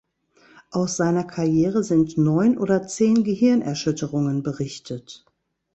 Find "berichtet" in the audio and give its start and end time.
4.41-5.27